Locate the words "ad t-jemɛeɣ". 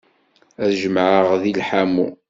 0.63-1.29